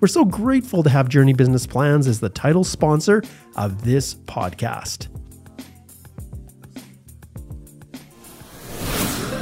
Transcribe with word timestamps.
We're 0.00 0.08
so 0.08 0.24
grateful 0.24 0.82
to 0.84 0.90
have 0.90 1.08
Joorney 1.08 1.36
Business 1.36 1.66
Plans 1.66 2.06
as 2.06 2.20
the 2.20 2.28
title 2.28 2.62
sponsor 2.62 3.22
of 3.56 3.84
this 3.84 4.14
podcast. 4.14 5.08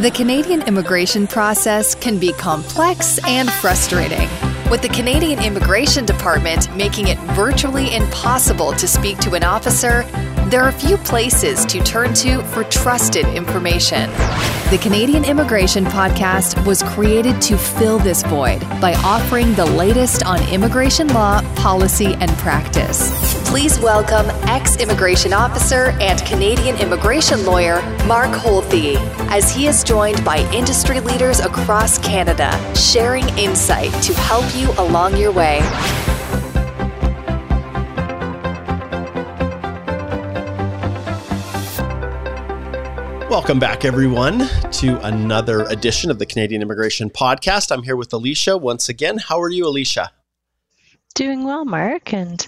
The 0.00 0.10
Canadian 0.10 0.62
immigration 0.62 1.26
process 1.26 1.94
can 1.94 2.18
be 2.18 2.32
complex 2.34 3.18
and 3.26 3.50
frustrating. 3.50 4.28
With 4.68 4.82
the 4.82 4.88
Canadian 4.88 5.40
Immigration 5.40 6.04
Department 6.04 6.74
making 6.76 7.06
it 7.06 7.18
virtually 7.36 7.94
impossible 7.94 8.72
to 8.72 8.88
speak 8.88 9.16
to 9.18 9.34
an 9.34 9.44
officer, 9.44 10.02
there 10.50 10.62
are 10.62 10.72
few 10.72 10.96
places 10.96 11.64
to 11.66 11.80
turn 11.84 12.14
to 12.14 12.42
for 12.46 12.64
trusted 12.64 13.26
information. 13.26 14.10
The 14.70 14.78
Canadian 14.82 15.24
Immigration 15.24 15.84
Podcast 15.84 16.66
was 16.66 16.82
created 16.82 17.40
to 17.42 17.56
fill 17.56 18.00
this 18.00 18.24
void 18.24 18.60
by 18.80 18.94
offering 19.04 19.54
the 19.54 19.66
latest 19.66 20.26
on 20.26 20.42
immigration 20.48 21.06
law, 21.08 21.42
policy, 21.54 22.14
and 22.14 22.30
practice. 22.38 23.12
Please 23.48 23.78
welcome 23.78 24.26
ex 24.48 24.76
immigration 24.76 25.32
officer 25.32 25.90
and 26.00 26.24
Canadian 26.24 26.76
immigration 26.76 27.44
lawyer 27.44 27.82
Mark 28.06 28.30
Holthe 28.30 28.96
as 29.30 29.50
he 29.50 29.66
is 29.66 29.84
joined 29.84 30.24
by 30.24 30.38
industry 30.52 31.00
leaders 31.00 31.40
across 31.40 31.98
Canada, 31.98 32.50
sharing 32.74 33.28
insight 33.38 33.92
to 34.02 34.14
help 34.14 34.44
you 34.54 34.70
along 34.78 35.16
your 35.16 35.32
way. 35.32 35.60
Welcome 43.28 43.58
back, 43.58 43.84
everyone, 43.84 44.48
to 44.70 44.98
another 45.04 45.64
edition 45.64 46.10
of 46.10 46.18
the 46.18 46.24
Canadian 46.24 46.62
Immigration 46.62 47.10
Podcast. 47.10 47.70
I'm 47.70 47.82
here 47.82 47.96
with 47.96 48.12
Alicia 48.12 48.56
once 48.56 48.88
again. 48.88 49.18
How 49.18 49.40
are 49.42 49.50
you, 49.50 49.66
Alicia? 49.66 50.12
Doing 51.16 51.44
well, 51.44 51.64
Mark, 51.64 52.12
and 52.12 52.46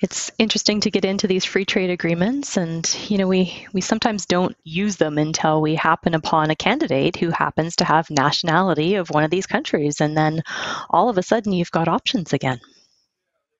it's 0.00 0.32
interesting 0.38 0.80
to 0.80 0.90
get 0.90 1.04
into 1.04 1.28
these 1.28 1.44
free 1.44 1.64
trade 1.64 1.90
agreements. 1.90 2.56
And 2.56 2.92
you 3.08 3.16
know, 3.18 3.28
we 3.28 3.66
we 3.72 3.80
sometimes 3.80 4.26
don't 4.26 4.56
use 4.64 4.96
them 4.96 5.18
until 5.18 5.62
we 5.62 5.76
happen 5.76 6.14
upon 6.14 6.50
a 6.50 6.56
candidate 6.56 7.14
who 7.14 7.30
happens 7.30 7.76
to 7.76 7.84
have 7.84 8.10
nationality 8.10 8.96
of 8.96 9.10
one 9.10 9.22
of 9.22 9.30
these 9.30 9.46
countries, 9.46 10.00
and 10.00 10.16
then 10.16 10.42
all 10.90 11.08
of 11.08 11.18
a 11.18 11.22
sudden 11.22 11.52
you've 11.52 11.70
got 11.70 11.86
options 11.86 12.32
again. 12.32 12.60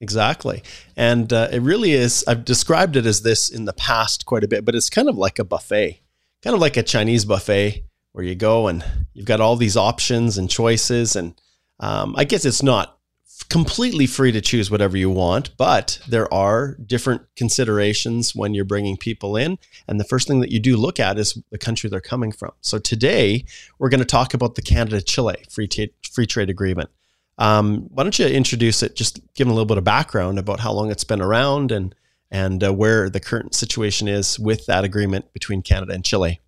Exactly. 0.00 0.62
And 0.96 1.32
uh, 1.32 1.48
it 1.52 1.62
really 1.62 1.92
is, 1.92 2.24
I've 2.26 2.44
described 2.44 2.96
it 2.96 3.06
as 3.06 3.22
this 3.22 3.48
in 3.48 3.64
the 3.64 3.72
past 3.72 4.26
quite 4.26 4.44
a 4.44 4.48
bit, 4.48 4.64
but 4.64 4.74
it's 4.74 4.90
kind 4.90 5.08
of 5.08 5.16
like 5.16 5.38
a 5.38 5.44
buffet 5.44 6.02
kind 6.46 6.54
of 6.54 6.60
like 6.60 6.76
a 6.76 6.82
Chinese 6.82 7.24
buffet 7.24 7.84
where 8.12 8.24
you 8.24 8.36
go 8.36 8.68
and 8.68 8.84
you've 9.12 9.26
got 9.26 9.40
all 9.40 9.56
these 9.56 9.76
options 9.76 10.38
and 10.38 10.48
choices. 10.48 11.16
And 11.16 11.34
um, 11.80 12.14
I 12.16 12.22
guess 12.22 12.44
it's 12.44 12.62
not 12.62 12.95
completely 13.42 14.06
free 14.06 14.32
to 14.32 14.40
choose 14.40 14.70
whatever 14.70 14.96
you 14.96 15.10
want, 15.10 15.56
but 15.56 16.00
there 16.08 16.32
are 16.32 16.74
different 16.86 17.22
considerations 17.36 18.34
when 18.34 18.54
you're 18.54 18.64
bringing 18.64 18.96
people 18.96 19.36
in. 19.36 19.58
And 19.86 20.00
the 20.00 20.04
first 20.04 20.26
thing 20.26 20.40
that 20.40 20.50
you 20.50 20.60
do 20.60 20.76
look 20.76 20.98
at 20.98 21.18
is 21.18 21.38
the 21.50 21.58
country 21.58 21.90
they're 21.90 22.00
coming 22.00 22.32
from. 22.32 22.52
So 22.60 22.78
today 22.78 23.44
we're 23.78 23.88
going 23.88 24.00
to 24.00 24.06
talk 24.06 24.34
about 24.34 24.54
the 24.54 24.62
Canada 24.62 25.02
Chile 25.02 25.44
free, 25.50 25.68
t- 25.68 25.92
free 26.10 26.26
trade 26.26 26.50
agreement. 26.50 26.90
Um, 27.38 27.88
why 27.90 28.02
don't 28.02 28.18
you 28.18 28.26
introduce 28.26 28.82
it? 28.82 28.96
Just 28.96 29.20
give 29.34 29.46
them 29.46 29.50
a 29.50 29.54
little 29.54 29.66
bit 29.66 29.78
of 29.78 29.84
background 29.84 30.38
about 30.38 30.60
how 30.60 30.72
long 30.72 30.90
it's 30.90 31.04
been 31.04 31.20
around 31.20 31.72
and 31.72 31.94
and 32.30 32.64
uh, 32.64 32.72
where 32.72 33.08
the 33.08 33.20
current 33.20 33.54
situation 33.54 34.08
is 34.08 34.36
with 34.36 34.66
that 34.66 34.82
agreement 34.82 35.32
between 35.32 35.62
Canada 35.62 35.92
and 35.92 36.04
Chile. 36.04 36.40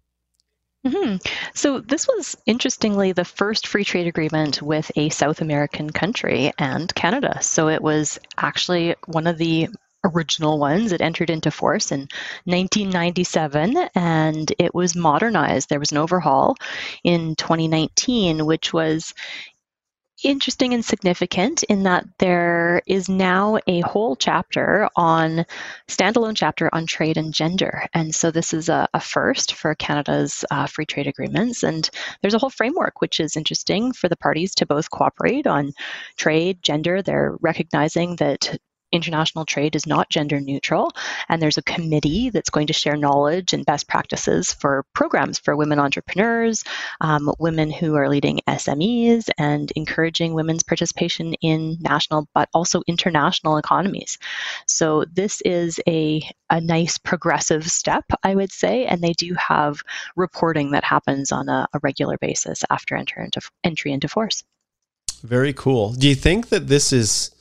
Mm-hmm. 0.87 1.17
So, 1.55 1.81
this 1.81 2.07
was 2.07 2.37
interestingly 2.47 3.13
the 3.13 3.25
first 3.25 3.67
free 3.67 3.85
trade 3.85 4.07
agreement 4.07 4.63
with 4.63 4.91
a 4.97 5.09
South 5.09 5.41
American 5.41 5.91
country 5.91 6.53
and 6.57 6.95
Canada. 6.95 7.43
So, 7.43 7.69
it 7.69 7.83
was 7.83 8.19
actually 8.37 8.95
one 9.07 9.27
of 9.27 9.39
the 9.39 9.69
original 10.05 10.59
ones. 10.59 10.93
It 10.93 11.01
entered 11.01 11.31
into 11.31 11.51
force 11.51 11.91
in 11.91 12.09
1997 12.45 13.89
and 13.95 14.53
it 14.59 14.75
was 14.75 14.95
modernized. 14.95 15.69
There 15.69 15.81
was 15.81 15.93
an 15.93 15.99
overhaul 15.99 16.57
in 17.03 17.35
2019, 17.37 18.47
which 18.47 18.73
was 18.73 19.15
interesting 20.25 20.75
and 20.75 20.85
significant 20.85 21.63
in 21.65 21.85
that 21.85 22.05
there 22.19 22.83
is 22.87 23.09
now 23.09 23.59
a 23.67 23.81
whole 23.83 24.17
chapter 24.17 24.89
on 24.97 25.45
standalone 25.87 26.37
chapter 26.37 26.69
on 26.73 26.87
trade 26.87 27.17
and 27.17 27.33
gender. 27.33 27.87
And 27.95 28.15
so 28.15 28.31
this 28.31 28.53
is 28.53 28.69
a, 28.69 28.89
a 28.95 29.01
first 29.01 29.55
for 29.55 29.75
canada's 29.75 30.45
uh, 30.51 30.67
free 30.67 30.87
trade 30.87 31.07
agreements. 31.07 31.63
And 31.63 31.89
there's 32.21 32.35
a 32.35 32.39
whole 32.39 32.51
framework 32.51 33.01
which 33.01 33.21
is 33.21 33.37
interesting 33.37 33.93
for 33.93 34.09
the 34.09 34.17
parties 34.17 34.55
to 34.57 34.67
both 34.67 34.91
cooperate 34.91 35.47
on 35.47 35.73
trade 36.17 36.63
gender. 36.63 37.03
They're 37.03 37.37
recognizing 37.41 38.17
that 38.17 38.59
international 38.93 39.45
trade 39.45 39.77
is 39.77 39.87
not 39.87 40.11
gender 40.11 40.41
neutral, 40.41 40.93
and 41.29 41.41
there's 41.41 41.59
a 41.59 41.63
committee 41.63 42.31
that's 42.31 42.51
going 42.51 42.67
to 42.69 42.73
share 42.73 42.97
knowledge 42.97 43.53
and 43.53 43.67
best 43.67 43.89
practices 43.89 44.53
for 44.53 44.85
programs 44.95 45.39
for 45.39 45.57
women 45.57 45.79
entrepreneurs, 45.79 46.65
um, 47.01 47.31
women 47.39 47.71
who 47.71 47.95
are 47.95 48.09
leading 48.09 48.41
SMEs, 48.49 49.29
and 49.39 49.71
encouraging 49.77 50.35
women's 50.35 50.63
participation 50.63 51.35
in 51.35 51.77
national 51.81 52.29
but 52.35 52.49
also 52.55 52.83
international 52.87 53.57
economies. 53.57 54.19
So 54.67 55.05
this 55.13 55.41
is 55.43 55.81
a 55.87 56.23
a 56.51 56.61
nice 56.61 56.99
progressive 56.99 57.71
step, 57.71 58.05
I 58.23 58.35
would 58.35 58.53
say, 58.53 58.87
and 58.87 59.03
they 59.03 59.13
do 59.13 59.35
have 59.35 59.83
reporting 60.17 60.71
that 60.71 60.85
happens 60.85 61.31
on 61.31 61.49
a, 61.49 61.69
a 61.75 61.79
regular 61.83 62.17
basis 62.19 62.65
after 62.71 62.97
enter 62.97 63.21
into, 63.21 63.41
entry 63.65 63.93
into 63.93 64.09
force. 64.09 64.45
Very 65.23 65.53
cool. 65.53 65.93
Do 65.93 66.09
you 66.09 66.15
think 66.15 66.49
that 66.49 66.69
this 66.69 66.93
is 66.93 67.33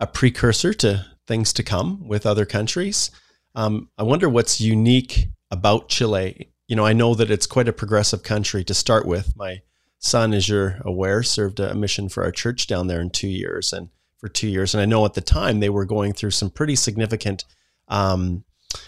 a 0.00 0.06
precursor 0.06 0.74
to 0.74 1.06
things 1.26 1.52
to 1.54 1.62
come 1.62 2.06
with 2.06 2.26
other 2.26 2.44
countries. 2.44 3.10
Um, 3.54 3.88
I 3.96 4.02
wonder 4.02 4.28
what's 4.28 4.60
unique 4.60 5.28
about 5.50 5.88
Chile. 5.88 6.50
You 6.68 6.76
know, 6.76 6.84
I 6.84 6.92
know 6.92 7.14
that 7.14 7.30
it's 7.30 7.46
quite 7.46 7.68
a 7.68 7.72
progressive 7.72 8.22
country 8.22 8.64
to 8.64 8.74
start 8.74 9.06
with. 9.06 9.36
My 9.36 9.62
son, 9.98 10.34
as 10.34 10.48
you're 10.48 10.78
aware, 10.82 11.22
served 11.22 11.60
a 11.60 11.74
mission 11.74 12.08
for 12.08 12.24
our 12.24 12.32
church 12.32 12.66
down 12.66 12.88
there 12.88 13.00
in 13.00 13.10
two 13.10 13.28
years 13.28 13.72
and 13.72 13.88
for 14.18 14.28
two 14.28 14.48
years. 14.48 14.74
And 14.74 14.80
I 14.80 14.86
know 14.86 15.04
at 15.04 15.14
the 15.14 15.20
time 15.20 15.60
they 15.60 15.70
were 15.70 15.84
going 15.84 16.12
through 16.12 16.32
some 16.32 16.50
pretty 16.50 16.76
significant 16.76 17.44
um, 17.88 18.44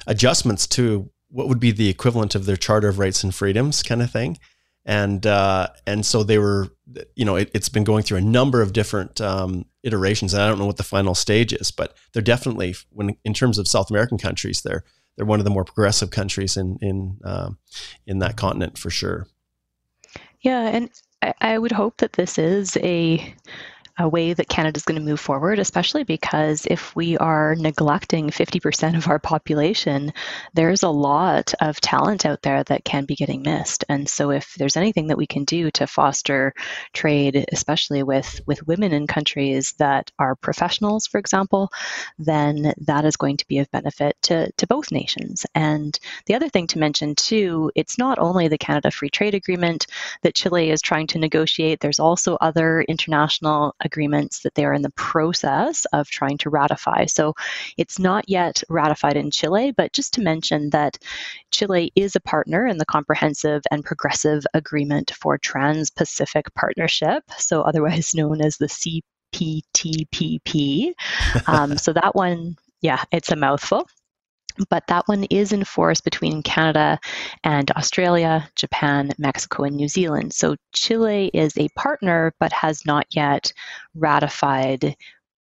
adjustments 0.07 0.67
to 0.69 1.11
what 1.29 1.49
would 1.49 1.61
be 1.61 1.71
the 1.71 1.89
equivalent 1.89 2.35
of 2.35 2.47
their 2.47 2.57
Charter 2.57 2.89
of 2.89 2.99
Rights 2.99 3.23
and 3.23 3.35
Freedoms 3.35 3.83
kind 3.83 4.03
of 4.03 4.11
thing 4.11 4.39
and 4.87 5.27
uh, 5.27 5.69
and 5.85 6.07
so 6.07 6.23
they 6.23 6.39
were, 6.39 6.69
you 7.17 7.25
know, 7.25 7.35
it, 7.35 7.51
has 7.55 7.69
been 7.69 7.83
going 7.83 8.05
through 8.05 8.19
a 8.19 8.23
number 8.23 8.63
of 8.63 8.73
different 8.73 9.21
um, 9.21 9.67
iterations, 9.83 10.33
and 10.33 10.43
I 10.43 10.49
don't 10.49 10.61
know 10.61 10.67
what 10.67 10.77
the 10.77 10.85
final 10.85 11.15
stage 11.15 11.53
is, 11.53 11.73
but 11.73 11.97
they're 12.13 12.23
definitely, 12.23 12.77
when 12.91 13.17
in 13.25 13.35
terms 13.35 13.59
of 13.59 13.67
South 13.67 13.91
American 13.91 14.17
countries, 14.17 14.63
they're 14.63 14.85
they're 15.17 15.27
one 15.27 15.41
of 15.41 15.45
the 15.45 15.51
more 15.51 15.65
progressive 15.65 16.11
countries 16.11 16.57
in 16.57 16.79
in 16.81 17.19
uh, 17.25 17.51
in 18.07 18.21
that 18.21 18.37
continent 18.37 18.79
for 18.79 18.89
sure. 18.89 19.27
Yeah, 20.41 20.69
and 20.69 20.91
I, 21.21 21.35
I 21.41 21.59
would 21.59 21.73
hope 21.73 21.97
that 21.97 22.13
this 22.13 22.39
is 22.39 22.77
a 22.77 23.35
a 23.99 24.09
way 24.09 24.33
that 24.33 24.49
Canada 24.49 24.77
is 24.77 24.85
going 24.85 24.99
to 24.99 25.05
move 25.05 25.21
forward, 25.21 25.59
especially 25.59 26.05
because 26.05 26.67
if 26.71 26.95
we 26.95 27.17
are 27.17 27.55
neglecting 27.55 28.29
50% 28.29 28.97
of 28.97 29.09
our 29.09 29.19
population, 29.19 30.13
there's 30.55 30.83
a 30.83 30.89
lot 30.89 31.55
of 31.61 31.81
talent 31.81 32.27
out 32.27 32.43
there 32.43 32.63
that 32.65 32.85
can 32.85 33.05
be 33.05 33.17
getting 33.17 33.43
missed. 33.43 33.85
And 33.89 34.09
so, 34.09 34.31
if 34.31 34.55
there's 34.55 34.77
anything 34.77 35.07
that 35.09 35.19
we 35.19 35.27
can 35.27 35.45
do 35.45 35.71
to 35.73 35.87
foster 35.87 36.53
trade, 36.93 37.47
especially 37.53 38.03
with, 38.03 38.41
with 38.47 38.67
women 38.67 38.93
in 38.93 39.07
countries 39.07 39.75
that 39.79 40.11
are 40.19 40.37
professionals, 40.37 41.07
for 41.07 41.19
example, 41.19 41.71
then 42.19 42.75
that 42.79 43.05
is 43.05 43.17
going 43.17 43.39
to 43.39 43.49
be 43.49 43.59
of 43.59 43.71
benefit 43.71 44.17
to, 44.23 44.51
to 44.53 44.67
both 44.67 44.93
nations. 44.93 45.47
And 45.55 45.99
the 46.27 46.35
other 46.35 46.49
thing 46.49 46.67
to 46.69 46.79
mention, 46.79 47.15
too, 47.15 47.71
it's 47.75 47.99
not 47.99 48.19
only 48.19 48.49
the 48.49 48.59
Canada 48.59 48.91
Free 48.91 49.11
Trade 49.11 49.35
Agreement 49.35 49.87
that 50.23 50.35
Chile 50.35 50.71
is 50.71 50.83
trying 50.83 51.07
to 51.09 51.19
negotiate, 51.19 51.81
there's 51.81 52.01
also 52.01 52.37
other 52.37 52.83
international 52.83 53.75
agreements 53.87 54.41
that 54.41 54.55
they 54.55 54.67
are 54.67 54.75
in 54.75 54.83
the 54.83 54.91
process 54.91 55.87
of 55.93 56.09
trying 56.09 56.37
to 56.39 56.51
ratify. 56.51 57.07
So 57.07 57.33
it's 57.79 57.99
not 57.99 58.29
yet 58.29 58.63
ratified 58.69 59.17
in 59.17 59.31
Chile, 59.31 59.73
but 59.75 59.95
just 59.95 60.13
to 60.15 60.21
mention 60.21 60.69
that 60.71 60.99
Chile 61.51 61.91
is 61.97 62.15
a 62.15 62.21
partner 62.21 62.67
in 62.67 62.77
the 62.77 62.85
Comprehensive 62.85 63.63
and 63.71 63.85
Progressive 63.85 64.45
Agreement 64.53 65.13
for 65.19 65.39
Trans 65.39 65.91
Pacific 65.91 66.53
Partnership, 66.55 67.23
so 67.39 67.63
otherwise 67.63 68.15
known 68.15 68.43
as 68.43 68.59
the 68.59 69.03
CPTPP. 69.33 70.93
um, 71.47 71.79
so 71.79 71.93
that 71.95 72.15
one, 72.15 72.57
yeah, 72.83 73.03
it's 73.11 73.31
a 73.31 73.37
mouthful 73.37 73.89
but 74.69 74.87
that 74.89 75.07
one 75.07 75.25
is 75.25 75.53
in 75.53 75.65
force 75.65 76.01
between 76.01 76.43
Canada 76.43 76.99
and 77.45 77.71
Australia, 77.73 78.49
Japan, 78.55 79.13
Mexico, 79.19 79.65
and 79.65 79.77
New 79.77 79.89
Zealand. 79.89 80.33
So 80.33 80.57
Chile 80.73 81.31
is 81.33 81.57
a 81.57 81.69
partner 81.71 82.35
but 82.41 82.53
has 82.53 82.85
not 82.87 83.07
yet 83.11 83.53
ratified 83.95 84.97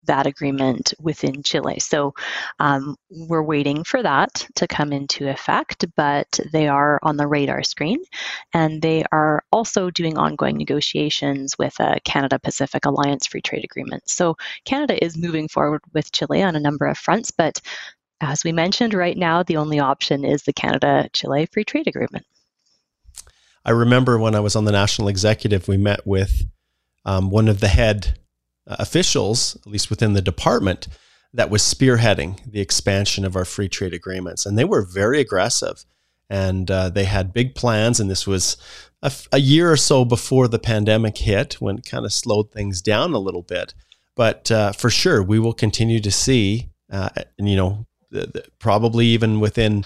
that 0.07 0.27
agreement 0.27 0.95
within 1.01 1.43
Chile. 1.43 1.79
So 1.81 2.15
um, 2.59 2.97
we're 3.11 3.43
waiting 3.43 3.85
for 3.85 4.03
that 4.03 4.47
to 4.57 4.67
come 4.67 4.93
into 4.93 5.29
effect, 5.29 5.85
but 5.97 6.41
they 6.53 6.69
are 6.69 6.99
on 7.03 7.17
the 7.17 7.27
radar 7.27 7.63
screen. 7.63 7.99
And 8.53 8.81
they 8.81 9.05
are 9.13 9.43
also 9.53 9.91
doing 9.91 10.17
ongoing 10.17 10.57
negotiations 10.57 11.55
with 11.59 11.79
a 11.81 12.01
Canada 12.05 12.39
Pacific 12.39 12.87
Alliance 12.87 13.27
Free 13.27 13.43
Trade 13.43 13.65
Agreement. 13.65 14.09
So 14.09 14.37
Canada 14.65 15.03
is 15.05 15.19
moving 15.19 15.49
forward 15.49 15.83
with 15.93 16.13
Chile 16.13 16.43
on 16.43 16.57
a 16.57 16.61
number 16.61 16.87
of 16.87 16.99
fronts, 16.99 17.31
but 17.31 17.61
as 18.21 18.45
we 18.45 18.53
mentioned, 18.53 18.95
right 18.95 19.17
now 19.17 19.43
the 19.43 19.57
only 19.57 19.79
option 19.79 20.25
is 20.25 20.43
the 20.43 20.53
Canada 20.53 21.09
Chile 21.13 21.47
Free 21.47 21.65
Trade 21.65 21.87
Agreement. 21.87 22.25
I 23.65 23.71
remember 23.71 24.19
when 24.19 24.35
I 24.35 24.41
was 24.41 24.55
on 24.55 24.65
the 24.65 24.73
national 24.73 25.09
executive, 25.09 25.67
we 25.67 25.77
met 25.77 26.07
with 26.07 26.45
um, 27.05 27.31
one 27.31 27.49
of 27.49 27.61
the 27.61 27.69
head 27.69 28.19
uh, 28.67 28.77
officials, 28.79 29.57
at 29.57 29.67
least 29.67 29.91
within 29.91 30.13
the 30.13 30.23
department, 30.23 30.89
that 31.35 31.51
was 31.51 31.63
spearheading 31.63 32.41
the 32.51 32.61
expansion 32.61 33.25
of 33.25 33.37
our 33.37 33.45
free 33.45 33.69
trade 33.69 33.93
agreements. 33.93 34.47
And 34.47 34.57
they 34.57 34.65
were 34.65 34.83
very 34.83 35.21
aggressive 35.21 35.85
and 36.31 36.71
uh, 36.71 36.89
they 36.91 37.05
had 37.05 37.33
big 37.33 37.55
plans. 37.55 38.01
And 38.01 38.11
this 38.11 38.27
was 38.27 38.57
a, 39.03 39.13
a 39.33 39.39
year 39.39 39.71
or 39.71 39.77
so 39.77 40.05
before 40.05 40.49
the 40.49 40.59
pandemic 40.59 41.19
hit 41.19 41.55
when 41.55 41.79
it 41.79 41.85
kind 41.85 42.05
of 42.05 42.13
slowed 42.13 42.53
things 42.53 42.81
down 42.81 43.13
a 43.13 43.19
little 43.19 43.43
bit. 43.43 43.75
But 44.15 44.51
uh, 44.51 44.73
for 44.73 44.91
sure, 44.91 45.23
we 45.23 45.39
will 45.39 45.53
continue 45.53 46.01
to 46.01 46.11
see, 46.11 46.71
uh, 46.91 47.11
and, 47.39 47.49
you 47.49 47.57
know, 47.57 47.87
probably 48.59 49.07
even 49.07 49.41
within 49.41 49.85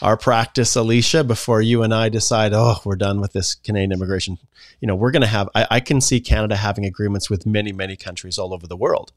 our 0.00 0.16
practice, 0.16 0.74
Alicia, 0.74 1.22
before 1.24 1.62
you 1.62 1.82
and 1.82 1.94
I 1.94 2.08
decide, 2.08 2.52
oh, 2.52 2.76
we're 2.84 2.96
done 2.96 3.20
with 3.20 3.32
this 3.32 3.54
Canadian 3.54 3.92
immigration, 3.92 4.38
you 4.80 4.88
know, 4.88 4.96
we're 4.96 5.12
going 5.12 5.22
to 5.22 5.28
have, 5.28 5.48
I, 5.54 5.66
I, 5.70 5.80
can 5.80 6.00
see 6.00 6.20
Canada 6.20 6.56
having 6.56 6.84
agreements 6.84 7.30
with 7.30 7.46
many, 7.46 7.72
many 7.72 7.94
countries 7.94 8.36
all 8.36 8.52
over 8.52 8.66
the 8.66 8.76
world. 8.76 9.12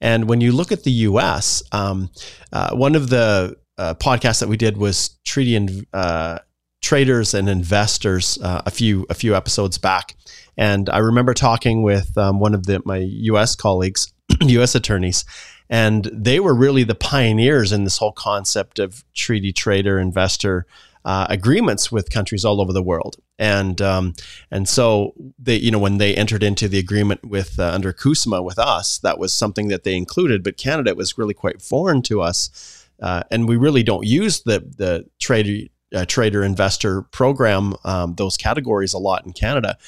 And 0.00 0.28
when 0.28 0.40
you 0.40 0.52
look 0.52 0.72
at 0.72 0.84
the 0.84 0.90
US, 0.90 1.62
um, 1.72 2.10
uh, 2.50 2.74
one 2.74 2.94
of 2.94 3.10
the 3.10 3.56
uh, 3.76 3.94
podcasts 3.94 4.40
that 4.40 4.48
we 4.48 4.56
did 4.56 4.76
was 4.76 5.10
treaty 5.24 5.54
and 5.54 5.86
uh, 5.92 6.38
traders 6.80 7.34
and 7.34 7.48
investors 7.48 8.38
uh, 8.42 8.62
a 8.66 8.70
few 8.70 9.06
a 9.08 9.14
few 9.14 9.34
episodes 9.34 9.78
back, 9.78 10.16
and 10.56 10.90
I 10.90 10.98
remember 10.98 11.34
talking 11.34 11.82
with 11.82 12.16
um, 12.18 12.40
one 12.40 12.54
of 12.54 12.66
the, 12.66 12.82
my 12.84 12.98
U.S. 12.98 13.56
colleagues, 13.56 14.12
U.S. 14.40 14.74
attorneys, 14.74 15.24
and 15.72 16.04
they 16.12 16.38
were 16.38 16.54
really 16.54 16.84
the 16.84 16.94
pioneers 16.94 17.72
in 17.72 17.84
this 17.84 17.96
whole 17.96 18.12
concept 18.12 18.78
of 18.78 19.04
treaty 19.14 19.54
trader 19.54 19.98
investor 19.98 20.66
uh, 21.06 21.26
agreements 21.30 21.90
with 21.90 22.10
countries 22.10 22.44
all 22.44 22.60
over 22.60 22.74
the 22.74 22.82
world. 22.82 23.16
And 23.38 23.80
um, 23.80 24.14
and 24.50 24.68
so 24.68 25.14
they, 25.38 25.56
you 25.56 25.70
know, 25.70 25.78
when 25.78 25.96
they 25.96 26.14
entered 26.14 26.42
into 26.42 26.68
the 26.68 26.78
agreement 26.78 27.24
with 27.24 27.58
uh, 27.58 27.70
under 27.70 27.90
CUSMA 27.94 28.44
with 28.44 28.58
us, 28.58 28.98
that 28.98 29.18
was 29.18 29.34
something 29.34 29.68
that 29.68 29.82
they 29.82 29.96
included. 29.96 30.44
But 30.44 30.58
Canada 30.58 30.94
was 30.94 31.16
really 31.16 31.34
quite 31.34 31.62
foreign 31.62 32.02
to 32.02 32.20
us, 32.20 32.86
uh, 33.00 33.22
and 33.30 33.48
we 33.48 33.56
really 33.56 33.82
don't 33.82 34.06
use 34.06 34.42
the 34.42 34.60
the 34.76 35.06
trader 35.20 35.68
uh, 35.94 36.04
trader 36.04 36.44
investor 36.44 37.00
program 37.00 37.74
um, 37.84 38.14
those 38.16 38.36
categories 38.36 38.92
a 38.92 38.98
lot 38.98 39.24
in 39.24 39.32
Canada. 39.32 39.78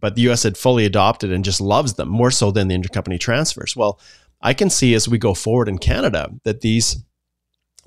But 0.00 0.14
the 0.14 0.22
U.S. 0.22 0.42
had 0.42 0.56
fully 0.56 0.86
adopted 0.86 1.30
and 1.30 1.44
just 1.44 1.60
loves 1.60 1.94
them 1.94 2.08
more 2.08 2.30
so 2.30 2.50
than 2.50 2.68
the 2.68 2.76
intercompany 2.76 3.20
transfers. 3.20 3.76
Well, 3.76 3.98
I 4.40 4.54
can 4.54 4.70
see 4.70 4.94
as 4.94 5.08
we 5.08 5.18
go 5.18 5.34
forward 5.34 5.68
in 5.68 5.78
Canada 5.78 6.30
that 6.44 6.60
these 6.60 7.02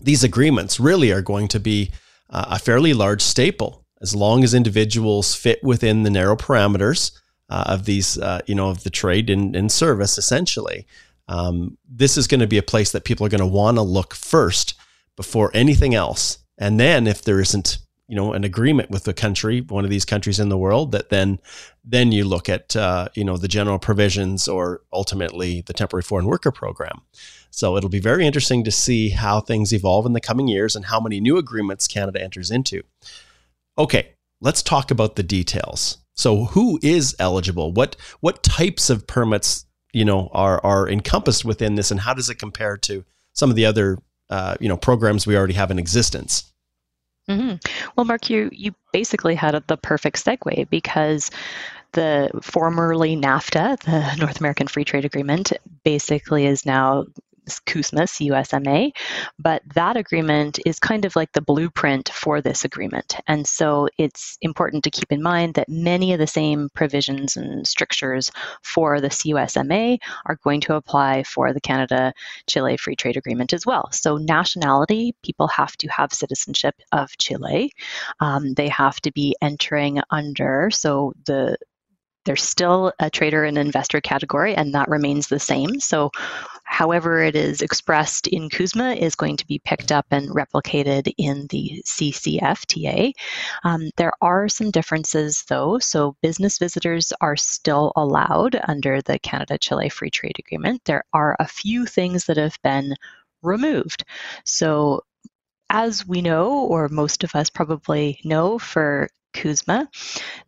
these 0.02 0.24
agreements 0.24 0.80
really 0.80 1.12
are 1.12 1.22
going 1.22 1.48
to 1.50 1.60
be 1.60 1.92
uh, 2.30 2.46
a 2.52 2.60
fairly 2.60 2.94
large 2.94 3.22
staple 3.22 3.86
as 4.02 4.16
long 4.16 4.44
as 4.44 4.54
individuals 4.54 5.36
fit 5.36 5.62
within 5.64 6.04
the 6.04 6.10
narrow 6.10 6.36
parameters 6.36 7.12
uh, 7.50 7.66
of 7.68 7.86
these, 7.86 8.18
uh, 8.18 8.40
you 8.46 8.56
know, 8.56 8.70
of 8.70 8.84
the 8.84 8.90
trade 8.90 9.30
and, 9.30 9.72
service 9.72 10.18
essentially. 10.18 10.86
Um, 11.28 11.78
this 11.88 12.18
is 12.18 12.28
going 12.28 12.40
to 12.40 12.48
be 12.48 12.58
a 12.58 12.64
place 12.64 12.92
that 12.92 13.04
people 13.04 13.26
are 13.26 13.30
going 13.30 13.40
to 13.40 13.46
want 13.46 13.78
to 13.78 13.82
look 13.82 14.16
first 14.16 14.76
before 15.16 15.52
anything 15.54 15.94
else. 15.94 16.40
And 16.58 16.80
then 16.80 17.08
if 17.08 17.22
there 17.22 17.40
isn't 17.40 17.80
you 18.10 18.16
know 18.16 18.34
an 18.34 18.44
agreement 18.44 18.90
with 18.90 19.04
the 19.04 19.14
country, 19.14 19.62
one 19.62 19.84
of 19.84 19.92
these 19.92 20.04
countries 20.04 20.40
in 20.40 20.50
the 20.50 20.58
world, 20.58 20.92
that 20.92 21.10
then 21.10 21.40
then 21.86 22.12
you 22.12 22.26
look 22.26 22.50
at 22.50 22.76
uh, 22.76 23.08
you 23.14 23.24
know 23.24 23.38
the 23.38 23.48
general 23.48 23.78
provisions 23.78 24.48
or 24.48 24.82
ultimately 24.92 25.62
the 25.62 25.74
temporary 25.74 26.02
foreign 26.02 26.26
worker 26.26 26.52
program. 26.52 27.02
So 27.52 27.78
it'll 27.78 27.90
be 27.90 28.00
very 28.00 28.26
interesting 28.26 28.64
to 28.64 28.72
see 28.72 29.10
how 29.10 29.40
things 29.40 29.72
evolve 29.72 30.08
in 30.08 30.14
the 30.14 30.22
coming 30.22 30.48
years 30.48 30.76
and 30.76 30.86
how 30.86 31.00
many 31.00 31.20
new 31.20 31.38
agreements 31.38 31.88
Canada 31.88 32.22
enters 32.22 32.52
into. 32.52 32.82
Okay, 33.78 34.10
let's 34.42 34.64
talk 34.64 34.92
about 34.92 35.16
the 35.16 35.24
details. 35.24 36.00
So 36.16 36.46
who 36.46 36.80
is 36.82 37.16
eligible? 37.20 37.72
What 37.72 37.96
what 38.22 38.42
types 38.42 38.90
of 38.90 39.06
permits 39.06 39.66
you 39.94 40.04
know 40.04 40.30
are 40.34 40.60
are 40.66 40.90
encompassed 40.90 41.46
within 41.46 41.76
this, 41.76 41.92
and 41.92 42.00
how 42.00 42.16
does 42.16 42.30
it 42.30 42.40
compare 42.40 42.76
to 42.78 43.06
some 43.34 43.52
of 43.52 43.56
the 43.56 43.68
other 43.68 44.00
uh, 44.32 44.56
you 44.60 44.68
know 44.68 44.78
programs 44.78 45.28
we 45.28 45.38
already 45.38 45.54
have 45.54 45.70
in 45.70 45.78
existence? 45.78 46.52
Mm-hmm. 47.30 47.56
Well, 47.96 48.06
Mark, 48.06 48.30
you 48.30 48.50
you 48.52 48.74
basically 48.92 49.36
had 49.36 49.62
the 49.68 49.78
perfect 49.78 50.24
segue 50.24 50.70
because 50.70 51.30
the 51.92 52.32
formerly 52.42 53.16
NAFTA, 53.16 53.80
the 53.80 54.16
North 54.20 54.40
American 54.40 54.68
Free 54.68 54.84
Trade 54.84 55.06
Agreement, 55.06 55.54
basically 55.84 56.46
is 56.46 56.66
now 56.66 57.06
CUSMA, 57.66 58.04
CUSMA, 58.04 58.92
but 59.40 59.62
that 59.74 59.98
agreement 59.98 60.60
is 60.66 60.80
kind 60.80 61.06
of 61.06 61.16
like 61.16 61.32
the 61.32 61.42
blueprint 61.42 62.10
for 62.10 62.42
this 62.42 62.66
agreement. 62.66 63.16
And 63.28 63.48
so 63.48 63.88
it's 63.98 64.38
important 64.42 64.84
to 64.84 64.92
keep 64.92 65.12
in 65.12 65.22
mind 65.22 65.56
that 65.56 65.70
many 65.70 66.14
of 66.14 66.20
the 66.20 66.28
same 66.28 66.70
provisions 66.74 67.38
and 67.38 67.66
strictures 67.66 68.32
for 68.64 69.02
the 69.02 69.10
CUSMA 69.10 69.98
are 70.26 70.40
going 70.44 70.62
to 70.62 70.76
apply 70.76 71.24
for 71.24 71.54
the 71.54 71.62
Canada 71.62 72.14
Chile 72.48 72.78
Free 72.78 72.96
Trade 72.96 73.18
Agreement 73.18 73.54
as 73.54 73.66
well. 73.66 73.90
So, 73.92 74.18
nationality, 74.18 75.16
people 75.24 75.48
have 75.48 75.76
to 75.78 75.88
have 75.88 76.14
citizenship 76.14 76.76
of 76.92 77.18
Chile. 77.18 77.72
Um, 78.20 78.54
they 78.54 78.70
have 78.70 79.00
to 79.02 79.12
be 79.12 79.36
entering 79.42 80.02
under, 80.10 80.70
so 80.72 81.14
the 81.26 81.58
there's 82.30 82.44
still 82.44 82.94
a 83.00 83.10
trader 83.10 83.44
and 83.44 83.58
investor 83.58 84.00
category, 84.00 84.54
and 84.54 84.76
that 84.76 84.88
remains 84.88 85.28
the 85.28 85.40
same. 85.40 85.80
So, 85.80 86.12
however 86.64 87.24
it 87.24 87.36
is 87.36 87.64
expressed 87.64 88.28
in 88.28 88.50
CUSMA 88.50 88.98
is 88.98 89.16
going 89.16 89.36
to 89.38 89.48
be 89.48 89.58
picked 89.66 89.92
up 89.92 90.06
and 90.12 90.30
replicated 90.30 91.12
in 91.18 91.48
the 91.50 91.82
CCFTA. 91.88 93.14
Um, 93.64 93.90
there 93.98 94.12
are 94.22 94.48
some 94.48 94.70
differences, 94.70 95.44
though. 95.50 95.80
So, 95.80 96.18
business 96.22 96.60
visitors 96.60 97.12
are 97.20 97.36
still 97.36 97.94
allowed 97.96 98.62
under 98.68 99.02
the 99.02 99.18
Canada 99.18 99.58
Chile 99.58 99.90
Free 99.90 100.12
Trade 100.12 100.38
Agreement. 100.38 100.84
There 100.86 101.06
are 101.12 101.36
a 101.40 101.48
few 101.48 101.88
things 101.88 102.26
that 102.26 102.38
have 102.38 102.60
been 102.62 102.94
removed. 103.42 104.04
So, 104.46 105.02
as 105.72 106.06
we 106.06 106.22
know, 106.22 106.52
or 106.52 106.90
most 106.90 107.24
of 107.24 107.34
us 107.34 107.50
probably 107.50 108.20
know, 108.24 108.60
for 108.60 109.10
CUSMA, 109.34 109.88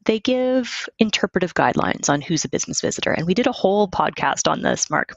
they 0.05 0.19
give 0.19 0.87
interpretive 0.99 1.53
guidelines 1.53 2.09
on 2.09 2.21
who's 2.21 2.45
a 2.45 2.49
business 2.49 2.81
visitor. 2.81 3.11
And 3.11 3.25
we 3.25 3.33
did 3.33 3.47
a 3.47 3.51
whole 3.51 3.87
podcast 3.87 4.49
on 4.49 4.61
this, 4.61 4.89
Mark 4.89 5.13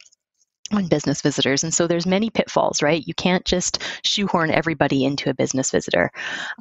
on 0.73 0.89
business 0.89 1.21
visitors 1.21 1.63
and 1.63 1.75
so 1.75 1.87
there's 1.87 2.07
many 2.07 2.31
pitfalls 2.31 2.83
right 2.83 3.07
you 3.07 3.13
can't 3.13 3.45
just 3.45 3.83
shoehorn 4.03 4.51
everybody 4.51 5.05
into 5.05 5.29
a 5.29 5.35
business 5.35 5.71
visitor 5.71 6.11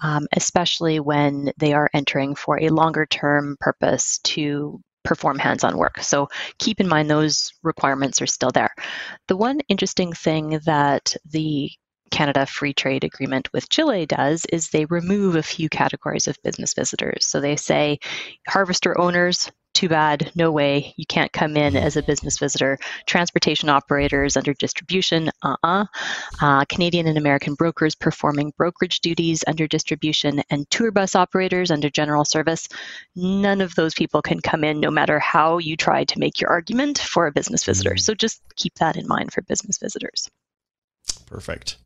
um, 0.01 0.27
especially 0.33 0.99
when 0.99 1.53
they 1.57 1.71
are 1.71 1.89
entering 1.93 2.35
for 2.35 2.59
a 2.59 2.67
longer 2.67 3.05
term 3.05 3.55
purpose 3.61 4.17
to 4.19 4.77
perform 5.03 5.37
hands 5.37 5.63
on 5.63 5.77
work. 5.77 5.99
So 6.01 6.29
keep 6.57 6.79
in 6.79 6.87
mind 6.87 7.09
those 7.09 7.53
requirements 7.61 8.21
are 8.21 8.27
still 8.27 8.51
there. 8.51 8.73
The 9.27 9.37
one 9.37 9.59
interesting 9.69 10.13
thing 10.13 10.59
that 10.65 11.15
the 11.25 11.71
Canada 12.13 12.45
Free 12.45 12.73
Trade 12.73 13.03
Agreement 13.03 13.51
with 13.53 13.69
Chile 13.69 14.05
does 14.05 14.45
is 14.45 14.69
they 14.69 14.85
remove 14.85 15.35
a 15.35 15.41
few 15.41 15.67
categories 15.67 16.27
of 16.27 16.37
business 16.43 16.75
visitors. 16.75 17.25
So 17.25 17.41
they 17.41 17.55
say 17.55 17.97
harvester 18.47 18.95
owners, 19.01 19.51
too 19.73 19.89
bad, 19.89 20.31
no 20.35 20.51
way, 20.51 20.93
you 20.95 21.07
can't 21.07 21.33
come 21.33 21.57
in 21.57 21.75
as 21.75 21.97
a 21.97 22.03
business 22.03 22.37
visitor. 22.37 22.77
Transportation 23.07 23.67
operators 23.67 24.37
under 24.37 24.53
distribution, 24.53 25.31
uh-uh. 25.41 25.85
Uh, 26.39 26.65
Canadian 26.65 27.07
and 27.07 27.17
American 27.17 27.55
brokers 27.55 27.95
performing 27.95 28.53
brokerage 28.59 28.99
duties 28.99 29.43
under 29.47 29.65
distribution, 29.65 30.43
and 30.51 30.69
tour 30.69 30.91
bus 30.91 31.15
operators 31.15 31.71
under 31.71 31.89
general 31.89 32.25
service. 32.25 32.69
None 33.15 33.59
of 33.59 33.73
those 33.73 33.95
people 33.95 34.21
can 34.21 34.39
come 34.39 34.63
in 34.63 34.79
no 34.79 34.91
matter 34.91 35.17
how 35.17 35.57
you 35.57 35.75
try 35.75 36.03
to 36.03 36.19
make 36.19 36.39
your 36.39 36.51
argument 36.51 36.99
for 36.99 37.25
a 37.25 37.31
business 37.31 37.63
visitor. 37.63 37.95
Mm. 37.95 38.01
So 38.01 38.13
just 38.13 38.39
keep 38.55 38.75
that 38.75 38.97
in 38.97 39.07
mind 39.07 39.33
for 39.33 39.41
business 39.41 39.79
visitors. 39.79 40.29
Perfect. 41.25 41.77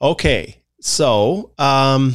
Okay, 0.00 0.62
so 0.80 1.50
um, 1.58 2.14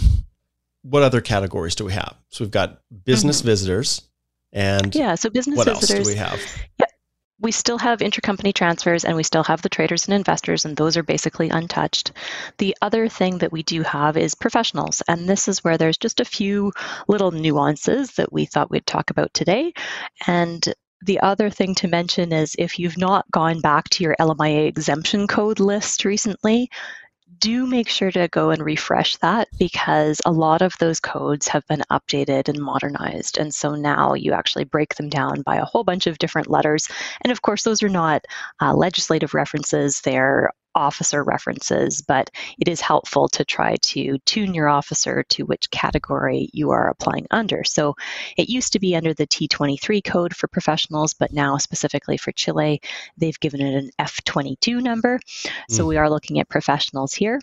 what 0.84 1.04
other 1.04 1.22
categories 1.22 1.76
do 1.76 1.86
we 1.86 1.94
have? 1.94 2.16
So 2.30 2.44
we've 2.44 2.52
got 2.52 2.82
business 3.04 3.40
mm-hmm. 3.40 3.48
visitors, 3.48 4.02
and 4.52 4.96
yeah, 4.96 5.16
so 5.16 5.30
business 5.30 5.58
what 5.58 5.68
visitors. 5.68 5.92
else 5.92 6.08
do 6.08 6.14
we 6.14 6.18
have? 6.18 6.40
Yeah, 6.80 6.86
we 7.44 7.52
still 7.52 7.78
have 7.78 8.00
intercompany 8.00 8.54
transfers 8.54 9.04
and 9.04 9.18
we 9.18 9.24
still 9.24 9.44
have 9.44 9.62
the 9.62 9.70
traders 9.70 10.08
and 10.08 10.16
investors, 10.16 10.64
and 10.64 10.78
those 10.78 10.96
are 10.96 11.04
basically 11.04 11.50
untouched. 11.50 12.14
The 12.58 12.76
other 12.82 13.10
thing 13.10 13.40
that 13.40 13.52
we 13.52 13.64
do 13.64 13.84
have 13.84 14.16
is 14.16 14.34
professionals, 14.34 15.04
and 15.10 15.28
this 15.28 15.50
is 15.50 15.62
where 15.62 15.78
there's 15.78 15.98
just 15.98 16.22
a 16.22 16.26
few 16.26 16.72
little 17.10 17.32
nuances 17.32 18.12
that 18.12 18.32
we 18.32 18.46
thought 18.46 18.72
we'd 18.72 18.88
talk 18.88 19.10
about 19.10 19.34
today. 19.34 19.74
And 20.26 20.74
the 21.06 21.20
other 21.20 21.50
thing 21.50 21.76
to 21.76 21.88
mention 21.90 22.32
is 22.32 22.56
if 22.58 22.80
you've 22.80 22.98
not 22.98 23.30
gone 23.30 23.60
back 23.60 23.90
to 23.90 24.04
your 24.06 24.16
LMIA 24.22 24.68
exemption 24.68 25.28
code 25.28 25.60
list 25.60 26.06
recently, 26.06 26.70
do 27.44 27.68
make 27.68 27.90
sure 27.90 28.10
to 28.10 28.30
go 28.30 28.52
and 28.52 28.64
refresh 28.64 29.18
that 29.18 29.50
because 29.60 30.22
a 30.26 30.32
lot 30.32 30.62
of 30.62 30.74
those 30.80 31.02
codes 31.02 31.46
have 31.50 31.68
been 31.68 31.84
updated 31.92 32.48
and 32.48 32.58
modernized. 32.58 33.38
And 33.38 33.54
so 33.54 33.76
now 33.76 34.14
you 34.14 34.32
actually 34.32 34.64
break 34.64 34.96
them 34.96 35.10
down 35.10 35.42
by 35.42 35.58
a 35.58 35.66
whole 35.66 35.84
bunch 35.84 36.08
of 36.08 36.18
different 36.20 36.50
letters. 36.50 36.88
And 37.22 37.34
of 37.34 37.42
course, 37.42 37.64
those 37.64 37.84
are 37.84 37.90
not 37.90 38.24
uh, 38.62 38.74
legislative 38.74 39.34
references, 39.34 40.00
they're 40.00 40.52
officer 40.76 41.24
references, 41.24 42.02
but 42.02 42.30
it 42.60 42.68
is 42.68 42.82
helpful 42.82 43.28
to 43.30 43.46
try 43.46 43.76
to 43.78 44.18
tune 44.20 44.54
your 44.54 44.70
officer 44.70 45.24
to 45.30 45.46
which 45.46 45.70
category 45.72 46.50
you 46.54 46.72
are 46.72 46.90
applying 46.90 47.28
under. 47.32 47.64
So 47.64 47.96
it 48.38 48.50
used 48.50 48.74
to 48.74 48.80
be 48.80 48.96
under 48.96 49.14
the 49.14 49.28
T23 49.28 50.04
code 50.04 50.36
for 50.36 50.48
professionals, 50.48 51.14
but 51.14 51.34
now 51.34 51.58
specifically 51.58 52.18
for 52.18 52.32
Chile, 52.32 52.82
they've 53.18 53.40
given 53.40 53.62
it 53.62 53.76
an 53.76 53.90
F22 54.00 54.82
number. 54.82 55.20
Mm. 55.20 55.52
So 55.70 55.86
we 55.86 55.98
are 55.98 56.10
looking 56.10 56.40
at 56.40 56.50
professionals 56.50 57.14
here. 57.14 57.40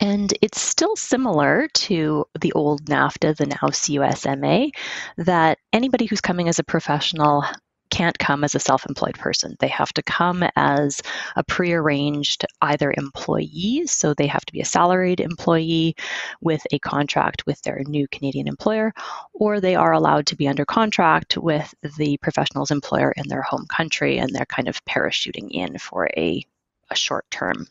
And 0.00 0.32
it's 0.42 0.60
still 0.60 0.94
similar 0.96 1.68
to 1.68 2.24
the 2.40 2.52
old 2.52 2.84
NAFTA, 2.84 3.36
the 3.36 3.46
now 3.46 3.68
CUSMA, 3.68 4.70
that 5.16 5.58
anybody 5.72 6.06
who's 6.06 6.20
coming 6.20 6.48
as 6.48 6.58
a 6.58 6.64
professional 6.64 7.44
can't 7.90 8.18
come 8.18 8.44
as 8.44 8.54
a 8.54 8.60
self 8.60 8.86
employed 8.86 9.18
person. 9.18 9.56
They 9.58 9.68
have 9.68 9.92
to 9.94 10.02
come 10.02 10.44
as 10.56 11.02
a 11.36 11.44
prearranged 11.44 12.44
either 12.62 12.94
employee, 12.96 13.84
so 13.86 14.14
they 14.14 14.26
have 14.26 14.44
to 14.46 14.52
be 14.52 14.60
a 14.60 14.64
salaried 14.64 15.20
employee 15.20 15.96
with 16.40 16.66
a 16.72 16.78
contract 16.78 17.46
with 17.46 17.60
their 17.62 17.82
new 17.86 18.06
Canadian 18.08 18.48
employer, 18.48 18.92
or 19.32 19.60
they 19.60 19.74
are 19.74 19.92
allowed 19.92 20.26
to 20.26 20.36
be 20.36 20.48
under 20.48 20.64
contract 20.64 21.36
with 21.36 21.74
the 21.96 22.16
professional's 22.18 22.70
employer 22.70 23.12
in 23.12 23.28
their 23.28 23.42
home 23.42 23.66
country 23.68 24.18
and 24.18 24.34
they're 24.34 24.46
kind 24.46 24.68
of 24.68 24.84
parachuting 24.84 25.48
in 25.50 25.78
for 25.78 26.08
a, 26.16 26.44
a 26.90 26.96
short 26.96 27.30
term. 27.30 27.66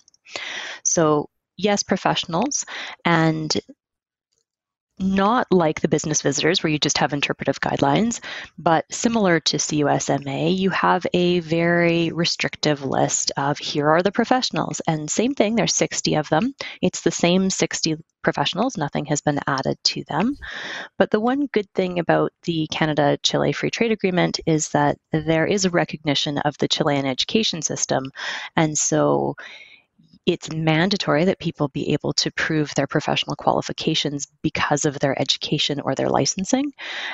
So, 0.83 1.29
yes, 1.57 1.83
professionals, 1.83 2.65
and 3.05 3.55
not 4.99 5.47
like 5.51 5.81
the 5.81 5.87
business 5.87 6.21
visitors 6.21 6.63
where 6.63 6.71
you 6.71 6.79
just 6.79 6.97
have 6.97 7.13
interpretive 7.13 7.59
guidelines, 7.59 8.19
but 8.57 8.85
similar 8.91 9.39
to 9.39 9.57
CUSMA, 9.57 10.57
you 10.57 10.69
have 10.71 11.05
a 11.13 11.39
very 11.41 12.11
restrictive 12.11 12.83
list 12.83 13.31
of 13.37 13.57
here 13.57 13.87
are 13.89 14.01
the 14.01 14.11
professionals. 14.11 14.81
And 14.87 15.09
same 15.09 15.33
thing, 15.33 15.55
there's 15.55 15.73
60 15.73 16.15
of 16.15 16.29
them. 16.29 16.53
It's 16.81 17.01
the 17.01 17.11
same 17.11 17.49
60 17.49 17.97
professionals, 18.23 18.77
nothing 18.77 19.05
has 19.05 19.21
been 19.21 19.39
added 19.47 19.77
to 19.83 20.03
them. 20.09 20.35
But 20.97 21.11
the 21.11 21.19
one 21.19 21.47
good 21.53 21.71
thing 21.73 21.99
about 21.99 22.33
the 22.43 22.67
Canada 22.71 23.17
Chile 23.23 23.53
Free 23.53 23.69
Trade 23.69 23.91
Agreement 23.91 24.39
is 24.45 24.69
that 24.69 24.97
there 25.13 25.45
is 25.45 25.63
a 25.63 25.69
recognition 25.69 26.37
of 26.39 26.57
the 26.57 26.67
Chilean 26.67 27.05
education 27.05 27.61
system. 27.61 28.11
And 28.55 28.77
so 28.77 29.35
it's 30.27 30.51
mandatory 30.51 31.23
that 31.23 31.39
people 31.39 31.69
be 31.69 31.93
able 31.93 32.11
to 32.11 32.29
prove 32.31 32.75
their 32.75 32.85
professional 32.85 33.37
qualifications 33.37 34.27
because 34.41 34.83
of 34.83 34.99
their 34.99 35.19
education 35.19 35.79
or 35.79 35.95
their 35.95 36.09
licensing. 36.09 36.73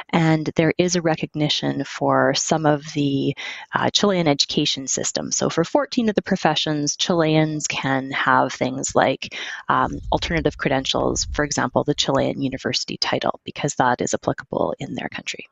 And 0.10 0.50
there 0.56 0.74
is 0.80 0.96
a 0.96 1.02
recognition 1.02 1.84
for 1.84 2.34
some 2.34 2.66
of 2.66 2.84
the 2.96 3.36
uh, 3.72 3.92
Chilean 3.92 4.28
education 4.28 4.88
system. 4.88 5.32
So 5.32 5.52
for 5.52 5.64
14 5.64 6.10
of 6.10 6.16
the 6.16 6.24
professions, 6.24 6.98
Chileans 6.98 7.68
can 7.68 8.10
have 8.10 8.52
things 8.52 8.96
like 8.96 9.38
um, 9.70 10.00
alternative 10.12 10.58
credentials, 10.58 11.26
for 11.34 11.46
example, 11.46 11.84
the 11.84 11.94
Chilean 11.94 12.42
university 12.42 12.98
title, 12.98 13.40
because 13.44 13.76
that 13.76 14.02
is 14.02 14.16
applicable 14.16 14.74
in 14.80 14.96
their 14.96 15.10
country. 15.10 15.48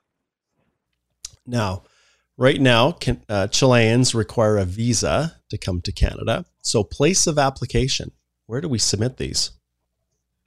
Now, 1.46 1.84
right 2.38 2.60
now, 2.60 2.94
can, 2.94 3.22
uh, 3.30 3.50
Chileans 3.50 4.16
require 4.16 4.58
a 4.58 4.66
visa 4.66 5.40
to 5.52 5.60
come 5.60 5.82
to 5.82 5.92
Canada. 5.92 6.46
So, 6.62 6.84
place 6.84 7.28
of 7.28 7.40
application, 7.40 8.12
where 8.46 8.62
do 8.62 8.70
we 8.70 8.78
submit 8.78 9.18
these? 9.18 9.52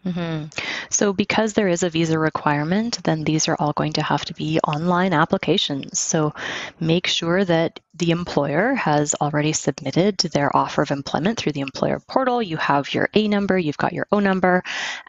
Mm-hmm. 0.04 0.49
So, 0.90 1.14
because 1.14 1.54
there 1.54 1.68
is 1.68 1.83
a 1.83 1.88
visa 1.88 2.18
requirement, 2.18 3.02
then 3.04 3.25
these 3.25 3.49
are 3.49 3.56
all 3.59 3.73
going 3.73 3.94
to 3.94 4.02
have 4.02 4.25
to 4.26 4.35
be 4.35 4.61
online 4.61 5.14
applications. 5.14 5.99
So, 5.99 6.35
make 6.78 7.06
sure 7.06 7.42
that 7.44 7.80
the 7.94 8.11
employer 8.11 8.75
has 8.75 9.14
already 9.21 9.52
submitted 9.52 10.18
their 10.18 10.54
offer 10.54 10.83
of 10.83 10.90
employment 10.90 11.38
through 11.38 11.52
the 11.52 11.61
employer 11.61 12.00
portal. 12.06 12.42
You 12.42 12.59
have 12.59 12.92
your 12.92 13.09
A 13.14 13.28
number, 13.28 13.56
you've 13.56 13.78
got 13.78 13.94
your 13.94 14.06
O 14.12 14.18
number, 14.18 14.62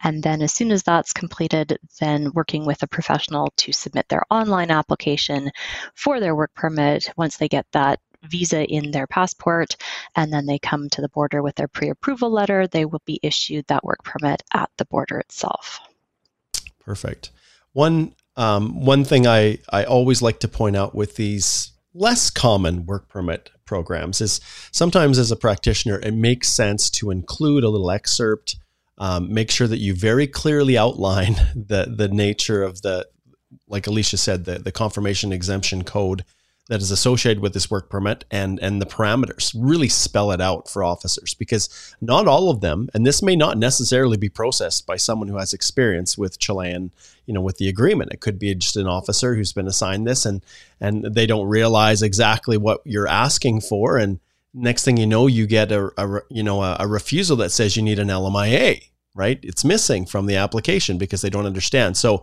and 0.04 0.24
then 0.24 0.42
as 0.42 0.54
soon 0.54 0.72
as 0.72 0.84
that's 0.84 1.12
completed, 1.12 1.78
then 2.00 2.32
working 2.34 2.66
with 2.66 2.82
a 2.84 2.88
professional 2.88 3.52
to 3.58 3.74
submit 3.74 4.08
their 4.08 4.24
online 4.30 4.72
application 4.72 5.52
for 5.96 6.20
their 6.22 6.36
work 6.36 6.54
permit. 6.56 7.12
Once 7.18 7.36
they 7.36 7.50
get 7.50 7.66
that 7.74 8.00
visa 8.30 8.66
in 8.66 8.92
their 8.92 9.08
passport 9.08 9.76
and 10.16 10.32
then 10.32 10.46
they 10.46 10.60
come 10.60 10.90
to 10.90 11.02
the 11.02 11.10
border 11.10 11.42
with 11.42 11.56
their 11.56 11.68
pre 11.68 11.90
approval 11.90 12.32
letter, 12.32 12.68
they 12.68 12.86
will 12.86 13.02
be 13.06 13.20
issued 13.24 13.66
that 13.68 13.84
work 13.84 14.04
permit 14.04 14.44
at 14.54 14.70
the 14.78 14.86
border 14.86 15.20
itself. 15.20 15.80
Perfect. 16.80 17.32
One 17.74 18.14
um, 18.38 18.82
one 18.84 19.06
thing 19.06 19.28
I, 19.28 19.60
I 19.70 19.86
always 19.86 20.22
like 20.22 20.40
to 20.42 20.48
point 20.48 20.76
out 20.76 20.94
with 20.94 21.16
these 21.16 21.72
less 21.94 22.30
common 22.30 22.86
work 22.86 23.08
permit 23.08 23.50
programs 23.66 24.22
is 24.22 24.42
sometimes 24.72 25.18
as 25.18 25.32
a 25.32 25.36
practitioner, 25.36 26.00
it 26.00 26.14
makes 26.14 26.50
sense 26.50 26.90
to 26.92 27.12
include 27.12 27.64
a 27.64 27.70
little 27.70 27.90
excerpt, 27.90 28.58
um, 28.98 29.34
make 29.34 29.50
sure 29.50 29.68
that 29.68 29.78
you 29.78 29.96
very 29.96 30.28
clearly 30.28 30.78
outline 30.78 31.36
the, 31.56 31.94
the 31.96 32.10
nature 32.10 32.62
of 32.62 32.82
the, 32.82 33.08
like 33.68 33.88
Alicia 33.88 34.18
said, 34.18 34.46
the, 34.46 34.60
the 34.60 34.72
confirmation 34.72 35.32
exemption 35.32 35.84
code 35.84 36.26
that 36.68 36.82
is 36.82 36.90
associated 36.90 37.42
with 37.42 37.54
this 37.54 37.70
work 37.70 37.90
permit 37.90 38.26
and 38.32 38.60
and 38.60 38.82
the 38.82 38.86
parameters 38.86 39.54
really 39.58 39.90
spell 39.90 40.32
it 40.32 40.42
out 40.42 40.68
for 40.68 40.84
officers 40.84 41.34
because 41.34 41.96
not 42.02 42.28
all 42.28 42.50
of 42.50 42.62
them 42.62 42.90
and 42.94 43.06
this 43.06 43.22
may 43.22 43.36
not 43.36 43.58
necessarily 43.58 44.18
be 44.18 44.30
processed 44.30 44.86
by 44.86 44.96
someone 44.96 45.28
who 45.28 45.38
has 45.38 45.54
experience 45.54 46.18
with 46.18 46.40
Chilean 46.40 46.92
you 47.26 47.34
know 47.34 47.42
with 47.42 47.58
the 47.58 47.70
agreement. 47.70 48.14
It 48.14 48.22
could 48.22 48.40
be 48.40 48.54
just 48.56 48.78
an 48.78 48.88
officer 48.88 49.36
who's 49.36 49.54
been 49.54 49.68
assigned 49.68 50.08
this 50.08 50.26
and 50.26 50.44
and 50.80 51.04
they 51.04 51.26
don't 51.26 51.48
realize 51.48 52.02
exactly 52.02 52.58
what 52.58 52.82
you're 52.84 53.08
asking 53.08 53.62
for. 53.62 53.98
And 53.98 54.20
next 54.54 54.86
thing 54.86 54.98
you 54.98 55.08
know 55.08 55.28
you 55.28 55.48
get 55.48 55.72
a, 55.72 55.92
a 55.98 56.22
you 56.30 56.44
know 56.44 56.64
a, 56.64 56.78
a 56.80 56.88
refusal 56.88 57.38
that 57.38 57.52
says 57.52 57.76
you 57.76 57.84
need 57.84 58.00
an 58.00 58.08
LMIA 58.08 58.90
right? 59.16 59.40
It's 59.42 59.64
missing 59.64 60.06
from 60.06 60.26
the 60.26 60.36
application 60.36 60.98
because 60.98 61.22
they 61.22 61.30
don't 61.30 61.46
understand. 61.46 61.98
So 61.98 62.22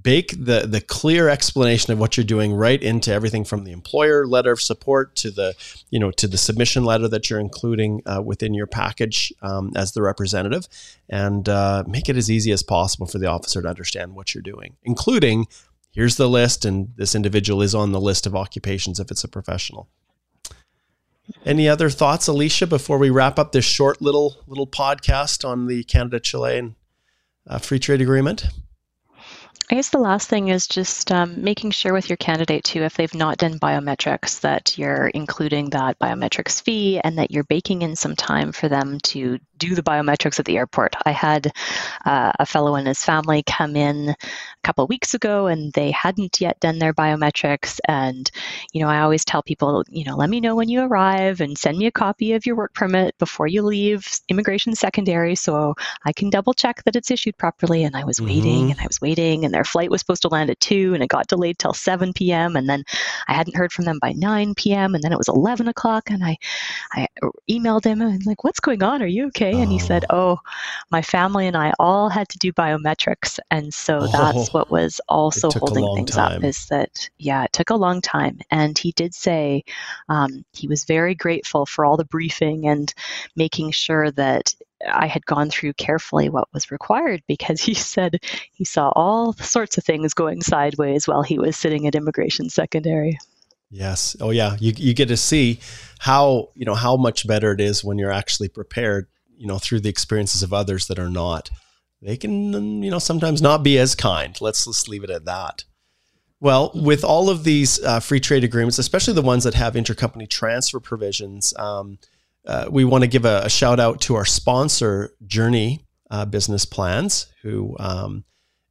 bake 0.00 0.32
the 0.32 0.66
the 0.66 0.80
clear 0.80 1.28
explanation 1.28 1.92
of 1.92 1.98
what 1.98 2.16
you're 2.16 2.24
doing 2.24 2.54
right 2.54 2.80
into 2.82 3.12
everything 3.12 3.44
from 3.44 3.64
the 3.64 3.72
employer 3.72 4.26
letter 4.26 4.52
of 4.52 4.60
support 4.60 5.16
to 5.16 5.30
the 5.30 5.54
you 5.90 5.98
know 5.98 6.10
to 6.12 6.28
the 6.28 6.38
submission 6.38 6.84
letter 6.84 7.08
that 7.08 7.28
you're 7.28 7.40
including 7.40 8.00
uh, 8.06 8.22
within 8.22 8.54
your 8.54 8.66
package 8.66 9.32
um, 9.42 9.72
as 9.74 9.92
the 9.92 10.02
representative. 10.02 10.68
And 11.08 11.48
uh, 11.48 11.82
make 11.88 12.08
it 12.08 12.16
as 12.16 12.30
easy 12.30 12.52
as 12.52 12.62
possible 12.62 13.06
for 13.06 13.18
the 13.18 13.26
officer 13.26 13.60
to 13.62 13.68
understand 13.68 14.14
what 14.14 14.34
you're 14.34 14.42
doing 14.42 14.76
including 14.84 15.46
here's 15.92 16.16
the 16.16 16.28
list 16.28 16.64
and 16.64 16.92
this 16.96 17.14
individual 17.14 17.62
is 17.62 17.74
on 17.74 17.90
the 17.90 18.00
list 18.00 18.26
of 18.26 18.36
occupations 18.36 19.00
if 19.00 19.10
it's 19.10 19.24
a 19.24 19.28
professional. 19.28 19.88
Any 21.44 21.68
other 21.68 21.90
thoughts 21.90 22.28
alicia 22.28 22.66
before 22.66 22.98
we 22.98 23.10
wrap 23.10 23.38
up 23.38 23.50
this 23.50 23.64
short 23.64 24.00
little 24.00 24.36
little 24.46 24.68
podcast 24.68 25.44
on 25.44 25.66
the 25.66 25.82
canada 25.84 26.20
chile 26.20 26.74
uh, 27.48 27.58
free 27.58 27.80
trade 27.80 28.00
agreement 28.00 28.46
I 29.68 29.76
guess 29.76 29.90
the 29.90 29.98
last 29.98 30.28
thing 30.28 30.48
is 30.48 30.66
just 30.66 31.12
um, 31.12 31.44
making 31.44 31.70
sure 31.70 31.92
with 31.92 32.08
your 32.08 32.16
candidate 32.16 32.64
too, 32.64 32.82
if 32.82 32.94
they've 32.94 33.14
not 33.14 33.38
done 33.38 33.58
biometrics, 33.58 34.40
that 34.40 34.76
you're 34.78 35.06
including 35.08 35.70
that 35.70 35.98
biometrics 35.98 36.62
fee 36.62 37.00
and 37.00 37.18
that 37.18 37.30
you're 37.30 37.44
baking 37.44 37.82
in 37.82 37.94
some 37.94 38.16
time 38.16 38.50
for 38.52 38.68
them 38.68 38.98
to 38.98 39.38
do 39.60 39.74
the 39.74 39.82
biometrics 39.82 40.40
at 40.40 40.46
the 40.46 40.56
airport. 40.56 40.96
I 41.06 41.12
had 41.12 41.52
uh, 42.04 42.32
a 42.40 42.46
fellow 42.46 42.74
and 42.74 42.88
his 42.88 43.04
family 43.04 43.44
come 43.44 43.76
in 43.76 44.08
a 44.08 44.16
couple 44.64 44.86
weeks 44.86 45.14
ago 45.14 45.46
and 45.46 45.72
they 45.74 45.90
hadn't 45.92 46.40
yet 46.40 46.58
done 46.60 46.78
their 46.78 46.94
biometrics. 46.94 47.78
And, 47.86 48.28
you 48.72 48.80
know, 48.80 48.88
I 48.88 49.00
always 49.00 49.24
tell 49.24 49.42
people, 49.42 49.84
you 49.88 50.04
know, 50.04 50.16
let 50.16 50.30
me 50.30 50.40
know 50.40 50.56
when 50.56 50.68
you 50.68 50.80
arrive 50.80 51.40
and 51.40 51.56
send 51.56 51.78
me 51.78 51.86
a 51.86 51.92
copy 51.92 52.32
of 52.32 52.46
your 52.46 52.56
work 52.56 52.74
permit 52.74 53.16
before 53.18 53.46
you 53.46 53.62
leave 53.62 54.08
immigration 54.28 54.74
secondary 54.74 55.34
so 55.34 55.74
I 56.04 56.12
can 56.12 56.30
double 56.30 56.54
check 56.54 56.82
that 56.84 56.96
it's 56.96 57.10
issued 57.10 57.36
properly. 57.36 57.84
And 57.84 57.94
I 57.94 58.04
was 58.04 58.16
mm-hmm. 58.16 58.26
waiting 58.26 58.70
and 58.70 58.80
I 58.80 58.86
was 58.86 59.00
waiting 59.00 59.44
and 59.44 59.52
their 59.52 59.64
flight 59.64 59.90
was 59.90 60.00
supposed 60.00 60.22
to 60.22 60.28
land 60.28 60.50
at 60.50 60.60
2 60.60 60.94
and 60.94 61.02
it 61.02 61.08
got 61.08 61.28
delayed 61.28 61.58
till 61.58 61.74
7 61.74 62.14
p.m. 62.14 62.56
And 62.56 62.68
then 62.68 62.84
I 63.28 63.34
hadn't 63.34 63.56
heard 63.56 63.72
from 63.72 63.84
them 63.84 63.98
by 64.00 64.12
9 64.12 64.54
p.m. 64.54 64.94
and 64.94 65.04
then 65.04 65.12
it 65.12 65.18
was 65.18 65.28
11 65.28 65.68
o'clock 65.68 66.10
and 66.10 66.24
I, 66.24 66.38
I 66.92 67.06
emailed 67.50 67.84
him 67.84 68.00
and 68.00 68.24
like, 68.24 68.42
what's 68.42 68.60
going 68.60 68.82
on? 68.82 69.02
Are 69.02 69.06
you 69.06 69.26
okay? 69.26 69.49
And 69.54 69.72
he 69.72 69.78
said, 69.78 70.04
oh. 70.10 70.20
oh, 70.20 70.38
my 70.90 71.02
family 71.02 71.46
and 71.46 71.56
I 71.56 71.72
all 71.78 72.08
had 72.08 72.28
to 72.30 72.38
do 72.38 72.52
biometrics. 72.52 73.38
And 73.50 73.72
so 73.72 74.00
oh, 74.00 74.06
that's 74.06 74.52
what 74.52 74.70
was 74.70 75.00
also 75.08 75.50
holding 75.50 75.94
things 75.94 76.12
time. 76.12 76.38
up 76.38 76.44
is 76.44 76.66
that, 76.66 77.08
yeah, 77.18 77.44
it 77.44 77.52
took 77.52 77.70
a 77.70 77.76
long 77.76 78.00
time. 78.00 78.40
And 78.50 78.76
he 78.76 78.92
did 78.92 79.14
say 79.14 79.64
um, 80.08 80.44
he 80.52 80.68
was 80.68 80.84
very 80.84 81.14
grateful 81.14 81.66
for 81.66 81.84
all 81.84 81.96
the 81.96 82.04
briefing 82.04 82.66
and 82.66 82.92
making 83.36 83.70
sure 83.72 84.10
that 84.12 84.54
I 84.90 85.06
had 85.06 85.26
gone 85.26 85.50
through 85.50 85.74
carefully 85.74 86.28
what 86.28 86.48
was 86.52 86.70
required 86.70 87.22
because 87.26 87.60
he 87.64 87.74
said 87.74 88.18
he 88.52 88.64
saw 88.64 88.90
all 88.96 89.32
sorts 89.34 89.78
of 89.78 89.84
things 89.84 90.14
going 90.14 90.42
sideways 90.42 91.06
while 91.06 91.22
he 91.22 91.38
was 91.38 91.56
sitting 91.56 91.86
at 91.86 91.94
immigration 91.94 92.50
secondary. 92.50 93.18
Yes. 93.70 94.16
Oh 94.20 94.30
yeah. 94.30 94.56
You 94.58 94.72
you 94.76 94.94
get 94.94 95.08
to 95.08 95.16
see 95.16 95.60
how, 96.00 96.48
you 96.56 96.64
know, 96.64 96.74
how 96.74 96.96
much 96.96 97.26
better 97.26 97.52
it 97.52 97.60
is 97.60 97.84
when 97.84 97.98
you're 97.98 98.10
actually 98.10 98.48
prepared 98.48 99.06
you 99.40 99.46
know 99.46 99.58
through 99.58 99.80
the 99.80 99.88
experiences 99.88 100.42
of 100.42 100.52
others 100.52 100.86
that 100.86 100.98
are 100.98 101.08
not 101.08 101.50
they 102.02 102.16
can 102.16 102.82
you 102.82 102.90
know 102.90 102.98
sometimes 102.98 103.42
not 103.42 103.62
be 103.62 103.78
as 103.78 103.94
kind. 103.94 104.38
Let's 104.40 104.66
let's 104.66 104.88
leave 104.88 105.04
it 105.04 105.10
at 105.10 105.24
that. 105.24 105.64
Well 106.40 106.70
with 106.74 107.04
all 107.04 107.28
of 107.28 107.44
these 107.44 107.82
uh, 107.82 108.00
free 108.00 108.20
trade 108.20 108.44
agreements 108.44 108.78
especially 108.78 109.14
the 109.14 109.22
ones 109.22 109.44
that 109.44 109.54
have 109.54 109.74
intercompany 109.74 110.28
transfer 110.28 110.80
provisions 110.80 111.52
um, 111.58 111.98
uh, 112.46 112.66
we 112.70 112.84
want 112.84 113.04
to 113.04 113.08
give 113.08 113.26
a, 113.26 113.42
a, 113.44 113.50
shout 113.50 113.78
out 113.78 114.00
to 114.00 114.14
our 114.14 114.24
sponsor 114.24 115.14
Joorney 115.26 115.80
uh, 116.10 116.24
business 116.24 116.64
plans 116.64 117.26
who 117.42 117.76
um, 117.78 118.24